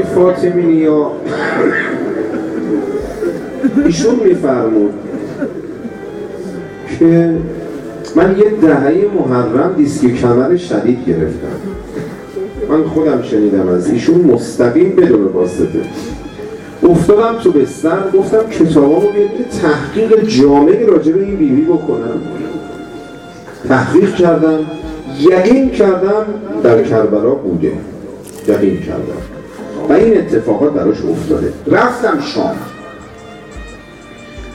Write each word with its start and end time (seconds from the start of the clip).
آقای 0.00 0.14
فاطمی 0.14 0.72
یا 0.72 1.12
ایشون 3.84 4.14
میفرمود 4.24 4.92
که 6.98 7.36
من 8.16 8.36
یه 8.38 8.50
دهه 8.62 9.06
محرم 9.14 9.74
دیسک 9.76 10.14
کمر 10.14 10.56
شدید 10.56 10.98
گرفتم. 11.06 11.60
من 12.70 12.84
خودم 12.84 13.22
شنیدم 13.22 13.68
از 13.68 13.90
ایشون 13.90 14.20
مستقیم 14.20 14.96
بدون 14.96 15.24
واسطه. 15.24 15.80
افتادم 16.82 17.38
تو 17.38 17.52
بستر 17.52 18.10
گفتم 18.14 18.48
کتابامو 18.50 19.04
یه 19.04 19.28
تحقیق 19.62 20.24
جامعی 20.24 20.84
راجع 20.84 21.12
به 21.12 21.24
این 21.24 21.36
بیوی 21.36 21.62
بکنم. 21.62 22.20
تحقیق 23.68 24.14
کردم 24.14 24.58
یقین 25.20 25.70
کردم 25.70 26.24
در 26.62 26.82
کربلا 26.82 27.30
بوده. 27.30 27.72
یقین 28.48 28.80
کردم. 28.80 29.39
و 29.88 29.92
این 29.92 30.18
اتفاقات 30.18 30.72
براش 30.72 30.96
افتاده. 31.10 31.52
رفتم 31.66 32.20
شام. 32.20 32.56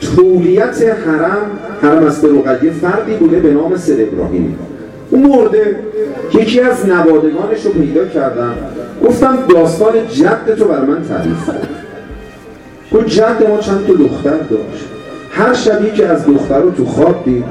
طولیت 0.02 0.84
حرم 0.84 1.48
حرم 1.82 2.04
از 2.04 2.26
رقیه 2.26 2.72
فردی 2.72 3.14
بوده 3.14 3.40
به 3.40 3.52
نام 3.52 3.78
سر 3.78 3.96
ابراهیمی. 4.12 4.56
اون 5.10 5.26
مرده 5.26 5.80
یکی 6.34 6.60
از 6.60 6.86
نوادگانش 6.86 7.66
رو 7.66 7.72
پیدا 7.72 8.06
کردم. 8.06 8.54
گفتم 9.06 9.38
داستان 9.50 9.94
جد 10.08 10.56
تو 10.58 10.66
بر 10.66 10.82
من 10.82 11.04
تعریف 11.04 11.46
کن. 11.46 11.54
گفت 12.94 13.08
جد 13.08 13.48
ما 13.50 13.58
چند 13.58 13.88
تا 13.88 13.94
دختر 13.94 14.38
داشت. 14.38 14.86
هر 15.32 15.54
شبی 15.54 15.92
که 15.92 16.08
از 16.08 16.26
دختر 16.26 16.60
رو 16.60 16.72
تو 16.72 16.86
خواب 16.86 17.26
دید 17.26 17.44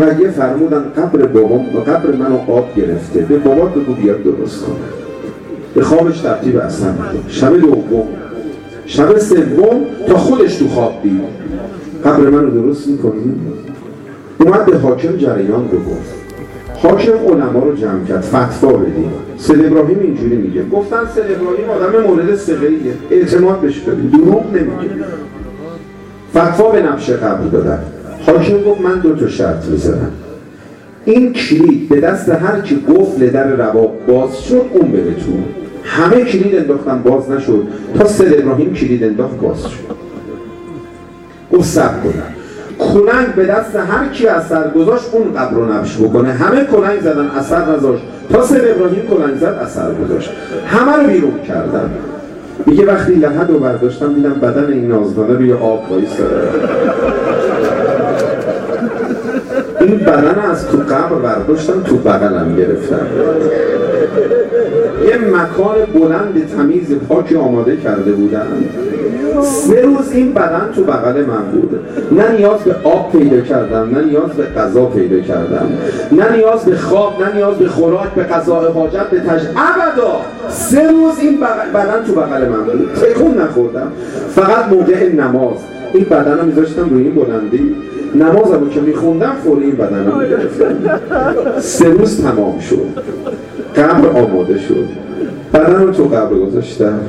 رقیه 0.00 0.30
فرمودن 0.30 0.84
قبر 0.96 1.26
بابام 1.26 1.76
و 1.76 1.80
قبر 1.80 2.12
منو 2.12 2.52
آب 2.52 2.74
گرفته. 2.76 3.20
به 3.20 3.38
بابا 3.38 3.64
بگو 3.64 3.92
بیاد 3.92 4.22
درست 4.22 4.64
کنه. 4.64 5.07
به 5.74 5.82
خوابش 5.82 6.20
ترتیب 6.20 6.56
اصلا 6.56 6.88
شب 7.28 7.60
دوم. 7.60 8.08
شب 8.86 9.18
سوم 9.18 9.86
تا 10.06 10.16
خودش 10.16 10.56
تو 10.56 10.68
خواب 10.68 10.92
دید. 11.02 11.20
قبر 12.04 12.30
منو 12.30 12.50
درست 12.50 12.88
می‌کنی؟ 12.88 13.34
اومد 14.40 14.66
به 14.66 14.78
حاکم 14.78 15.16
جریان 15.16 15.68
رو 15.70 15.78
گفت 15.78 16.14
حاکم 16.82 17.12
علما 17.12 17.60
رو 17.64 17.76
جمع 17.76 18.04
کرد 18.04 18.20
فتوا 18.20 18.72
بدیم. 18.72 19.10
سید 19.38 19.64
ابراهیم 19.64 19.98
اینجوری 19.98 20.36
میگه. 20.36 20.64
گفتن 20.64 20.96
سید 21.14 21.24
ابراهیم 21.24 21.70
آدم 21.70 22.06
مورد 22.06 22.36
سقیه 22.36 22.92
اعتماد 23.10 23.60
بهش 23.60 23.78
بدیم. 23.78 24.10
دروغ 24.10 24.46
نمیگه. 24.46 24.94
فتوا 26.30 26.70
به 26.70 26.82
نفش 26.82 27.10
قبر 27.10 27.44
دادن. 27.44 27.78
حاکم 28.26 28.62
گفت 28.62 28.80
من 28.80 29.00
دو 29.00 29.14
تا 29.14 29.28
شرط 29.28 29.64
می‌زنم. 29.64 30.12
این 31.04 31.32
کلید 31.32 31.88
به 31.88 32.00
دست 32.00 32.28
هر 32.28 32.60
کی 32.60 32.84
قفل 32.88 33.26
در 33.26 33.56
روا 33.56 33.92
باز 34.08 34.42
شد 34.42 34.62
اون 34.72 34.92
بره 34.92 35.14
تو. 35.14 35.32
همه 35.88 36.24
کلید 36.24 36.56
انداختن 36.56 37.02
باز 37.02 37.30
نشد. 37.30 37.66
تا 37.98 38.06
سید 38.06 38.40
ابراهیم 38.40 38.74
کلید 38.74 39.04
انداخت 39.04 39.40
باز 39.40 39.62
شد. 39.62 39.98
گفت 41.52 41.68
سب 41.68 42.02
کنم. 42.02 42.34
کننگ 42.78 43.34
به 43.34 43.44
دست 43.46 43.76
هر 43.76 44.08
کی 44.08 44.26
اثر 44.26 44.70
گذاشت 44.70 45.04
اون 45.12 45.32
قبر 45.32 45.54
رو 45.54 45.72
نبش 45.72 45.96
بکنه. 45.96 46.32
همه 46.32 46.64
کننگ 46.64 47.00
زدن 47.00 47.26
اثر 47.26 47.76
نذاشت. 47.76 48.02
تا 48.32 48.42
سید 48.42 48.64
ابراهیم 48.64 49.06
کننگ 49.06 49.36
زد 49.36 49.58
اثر 49.62 49.94
گذاشت. 49.94 50.30
همه 50.66 50.96
رو 50.96 51.06
بیرون 51.06 51.40
کردن. 51.48 51.90
میگه 52.66 52.86
وقتی 52.86 53.14
لحد 53.14 53.50
رو 53.50 53.58
برداشتم 53.58 54.14
دیدم 54.14 54.32
بدن 54.32 54.72
این 54.72 54.88
نازدانه 54.88 55.32
روی 55.34 55.52
آب 55.52 55.90
وایساده. 55.90 56.48
این 59.88 59.98
بدن 59.98 60.38
از 60.50 60.68
تو 60.68 60.78
قبر 60.78 61.14
برداشتم 61.14 61.82
تو 61.82 61.96
بغلم 61.96 62.56
گرفتم. 62.56 63.06
یه 65.08 65.18
مکان 65.18 65.76
بلند 65.94 66.56
تمیز 66.56 66.94
پاکی 67.08 67.36
آماده 67.36 67.76
کرده 67.76 68.12
بودن 68.12 68.46
سه 69.42 69.82
روز 69.82 70.12
این 70.12 70.32
بدن 70.32 70.68
تو 70.74 70.84
بغل 70.84 71.24
من 71.24 71.42
بود. 71.52 71.80
نه 72.12 72.32
نیاز 72.32 72.60
به 72.60 72.74
آب 72.84 73.12
پیدا 73.12 73.40
کردم 73.40 73.90
نه 73.94 74.04
نیاز 74.04 74.30
به 74.30 74.44
غذا 74.44 74.84
پیدا 74.84 75.20
کردم. 75.20 75.68
نه 76.12 76.36
نیاز 76.36 76.64
به 76.64 76.76
خواب 76.76 77.22
نه 77.22 77.34
نیاز 77.34 77.56
به 77.56 77.68
خوراک 77.68 78.10
به 78.10 78.22
غذا 78.22 78.54
حاجت 78.54 79.10
به 79.10 79.20
تش 79.20 79.40
ابدا! 79.40 80.16
سه 80.48 80.90
روز 80.90 81.18
این 81.20 81.40
بدن 81.74 82.04
تو 82.06 82.12
بغل 82.12 82.48
من 82.48 82.64
بود. 82.64 82.94
تکون 82.94 83.40
نخوردم. 83.40 83.92
فقط 84.34 84.68
موقع 84.70 85.12
نماز. 85.12 85.77
این 85.94 86.04
بدن 86.04 86.38
رو 86.38 86.46
میذاشتم 86.46 86.88
روی 86.90 87.02
این 87.02 87.14
بلندی. 87.14 87.74
نمازم 88.14 88.68
که 88.70 88.80
میخوندم 88.80 89.32
فوری 89.44 89.64
این 89.64 89.76
رو 89.76 90.20
می‌گرفتم. 90.20 90.74
سه 91.60 91.88
روز 91.88 92.22
تمام 92.22 92.58
شد. 92.58 93.02
قبر 93.76 94.08
آماده 94.08 94.58
شد. 94.58 94.88
بدن 95.54 95.82
رو 95.82 95.92
تو 95.92 96.04
قبر 96.04 96.34
گذاشتم. 96.34 97.00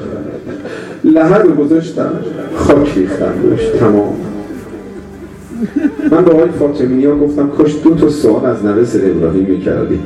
لحر 1.04 1.42
رو 1.42 1.54
گذاشتم. 1.54 2.12
خاک 2.56 2.98
ریختم 2.98 3.34
روش. 3.44 3.62
تمام. 3.80 4.16
من 6.12 6.26
به 6.26 6.32
آقای 6.32 6.50
فاطمی 6.60 7.06
ها 7.06 7.16
گفتم 7.16 7.50
کاش 7.50 7.76
دو 7.84 7.96
تا 7.96 8.10
سوال 8.10 8.46
از 8.46 8.66
نوه 8.66 8.86
سر 8.86 9.00
ابراهیمی 9.04 9.62
کردی 9.62 10.00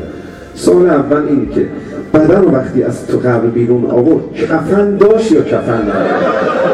سوال 0.55 0.89
اول 0.89 1.27
این 1.27 1.49
که 1.49 1.67
بدن 2.13 2.41
رو 2.41 2.51
وقتی 2.51 2.83
از 2.83 3.07
تو 3.07 3.17
قبر 3.17 3.47
بیرون 3.47 3.85
آورد 3.85 4.33
کفن 4.35 4.97
داشت 4.97 5.31
یا 5.31 5.41
کفن 5.41 5.81
نداشت؟ 5.81 6.72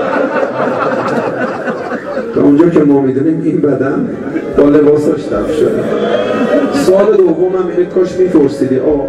اونجا 2.50 2.70
که 2.70 2.80
ما 2.80 3.02
می‌دونیم 3.02 3.42
این 3.44 3.62
بدن 3.62 4.10
با 4.58 4.64
لباساش 4.64 5.20
دفت 5.20 5.54
شده. 5.54 5.84
سال 6.74 7.18
دوم 7.18 7.56
هم 7.56 7.68
اینه 7.68 7.86
کاش 7.86 8.12
میپرسیدی 8.20 8.80
آه 8.80 9.08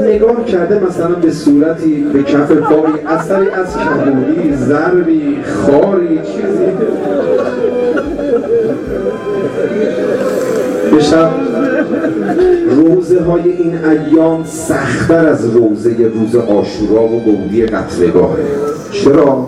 نگاه 0.00 0.44
کرده 0.44 0.84
مثلا 0.84 1.08
به 1.08 1.30
صورتی 1.30 2.06
به 2.12 2.22
کف 2.22 2.52
پایی 2.52 2.94
اثری 3.06 3.48
از 3.50 3.76
کبودی 3.76 4.56
ضربی 4.56 5.38
خاری 5.44 6.18
چیزی؟ 6.18 6.72
بشب 10.96 11.30
روزه 12.70 13.20
های 13.20 13.52
این 13.52 13.78
ایام 13.84 14.44
سختتر 14.44 15.26
از 15.26 15.56
روزه 15.56 15.90
روز 16.14 16.36
آشورا 16.36 17.04
و 17.04 17.20
گودی 17.20 17.66
قتلگاهه 17.66 18.44
چرا؟ 18.92 19.46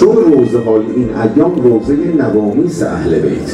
چون 0.00 0.16
روزه 0.16 0.58
های 0.58 0.82
این 0.96 1.08
ایام 1.36 1.54
روزه 1.62 1.96
نوامیس 2.18 2.82
اهل 2.82 3.18
بیت. 3.18 3.50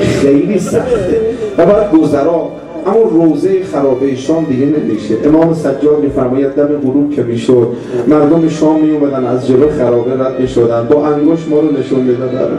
خیلی 0.00 0.58
سخته. 0.58 1.20
و 1.58 1.66
باید 1.66 1.90
گذرا 2.02 2.48
اما 2.86 3.24
روزه 3.24 3.64
خرابه 3.72 4.16
شام 4.16 4.44
دیگه 4.44 4.66
نمیشه. 4.66 5.14
امام 5.24 5.54
سجاد 5.54 6.00
میفرماید 6.02 6.54
دم 6.54 6.66
غروب 6.66 7.10
که 7.10 7.22
می‌شد. 7.22 7.68
مردم 8.08 8.48
شام 8.48 8.80
میومدن 8.80 9.26
از 9.26 9.48
جلو 9.48 9.68
خرابه 9.78 10.24
رد 10.24 10.40
می‌شدن. 10.40 10.86
با 10.90 11.06
انگوش 11.06 11.48
ما 11.50 11.60
رو 11.60 11.78
نشون 11.78 12.00
می‌دادن. 12.00 12.58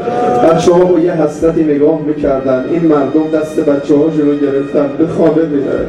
بچه 0.50 0.74
ها 0.74 0.86
با 0.86 1.00
یه 1.00 1.12
حسرتی 1.12 1.64
نگاه 1.64 2.00
می‌کردن. 2.08 2.66
این 2.72 2.86
مردم 2.86 3.40
دست 3.40 3.60
بچه 3.60 3.96
ها 3.96 4.04
رو 4.04 4.36
گرفتن. 4.36 4.90
به 4.98 5.08
خوابه 5.08 5.46
میدن 5.46 5.86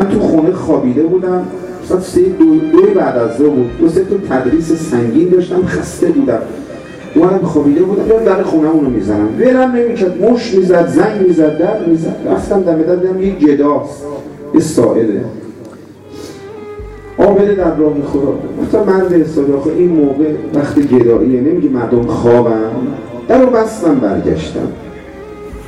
من 0.00 0.08
تو 0.08 0.20
خونه 0.20 0.52
خوابیده 0.52 1.02
بودم. 1.02 1.42
مثلا 1.88 2.00
سه 2.00 2.20
دو, 2.20 2.58
دو 2.72 2.94
بعد 2.94 3.16
از 3.16 3.38
دو 3.38 3.50
بود. 3.50 3.78
دو 3.80 3.88
سه 3.88 4.04
تا 4.04 4.16
تدریس 4.34 4.72
سنگین 4.72 5.28
داشتم 5.28 5.66
خسته 5.66 6.06
بودم. 6.06 6.38
اومدم 7.14 7.46
خوابیده 7.46 7.82
بودم 7.82 8.08
یا 8.08 8.18
در 8.18 8.42
خونه 8.42 8.68
اونو 8.68 8.90
می‌زنم. 8.90 9.28
ولم 9.40 9.72
نمی‌کرد 9.72 10.24
مش 10.24 10.54
می‌زد 10.54 10.88
زنگ 10.88 11.26
می‌زد 11.28 11.58
در 11.58 11.86
می‌زد. 11.86 12.16
رفتم 12.26 12.62
دمه 12.62 12.82
در 12.82 12.96
دیدم 12.96 13.22
یه 13.22 13.34
گداست 13.34 14.02
یه 14.54 14.60
سائله 14.60 15.24
آبده 17.18 17.54
در 17.54 17.76
راه 17.76 17.94
خدا 18.12 18.34
گفتم 18.60 18.92
من 18.92 19.08
به 19.08 19.24
صداخه 19.24 19.70
این 19.70 19.88
موقع 19.88 20.24
وقت 20.54 20.78
گداییه 20.78 21.40
نمیگه 21.40 21.68
مردم 21.68 22.02
خوابم 22.02 22.70
در 23.28 23.40
رو 23.40 23.50
بستم 23.50 23.94
برگشتم. 23.94 24.68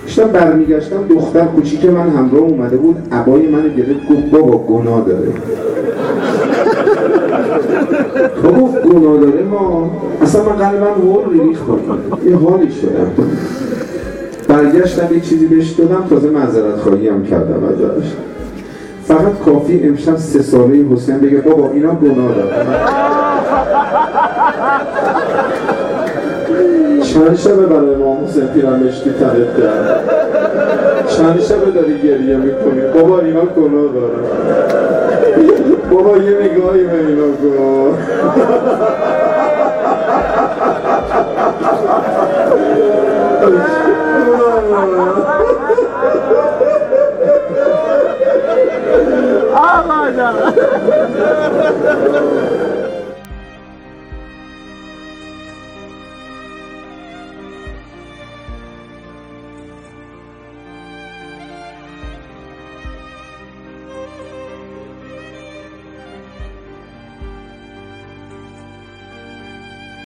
داشتم 0.03 0.29
برمیگشتم 0.29 1.07
دختر 1.09 1.45
کوچیک 1.45 1.85
من 1.85 2.11
همراه 2.11 2.43
اومده 2.43 2.77
بود 2.77 2.97
عبای 3.13 3.47
منو 3.47 3.69
گرفت 3.69 4.09
گفت 4.11 4.31
بابا 4.31 4.59
گناه 4.59 5.05
داره. 5.05 5.29
گفت 8.45 8.83
گناه 8.83 9.21
داره 9.21 9.43
ما 9.43 9.91
اصلا 10.23 10.43
من 10.45 10.53
قلبم 10.57 11.09
ور 11.09 11.29
ریخ 11.33 11.59
یه 12.27 12.37
حالی 12.37 12.71
شدم 12.73 13.11
برگشتم 14.49 15.15
یه 15.15 15.21
چیزی 15.21 15.47
بهش 15.47 15.71
دادم 15.71 16.05
تازه 16.11 16.31
معذرت 16.31 16.77
خواهی 16.77 17.09
هم 17.09 17.25
کردم 17.25 17.65
ازش. 17.65 18.07
فقط 19.05 19.39
کافی 19.45 19.89
امشب 19.89 20.17
سه 20.17 20.43
ساله 20.43 20.85
حسین 20.93 21.19
بگه 21.19 21.41
بابا 21.41 21.71
اینا 21.71 21.95
گناه 21.95 22.35
داره 22.35 22.51
چند 27.13 27.37
شبه 27.37 27.67
برای 27.67 27.95
امام 27.95 28.25
حسین 28.25 28.47
پیرمشتی 28.47 29.11
طلب 29.11 29.57
کرد 29.59 30.05
چند 31.09 31.41
شبه 31.41 31.71
داری 31.71 31.99
گریه 32.03 32.37
می‌کنی. 32.37 32.81
بابا 32.95 33.21
اینا 33.21 33.41
گناه 33.41 33.93
داره. 33.93 34.17
بابا 35.91 36.17
یه 36.17 36.37
نگاهی 36.39 36.85
به 36.85 37.07
اینا 37.07 37.23
کن 37.23 37.59
آقا 37.59 37.95